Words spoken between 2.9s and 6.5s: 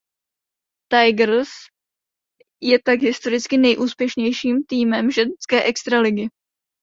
historicky nejúspěšnějším týmem ženské Extraligy.